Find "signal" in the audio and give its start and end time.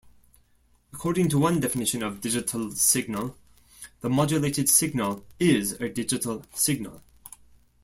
2.71-3.37, 4.67-5.23, 6.55-7.03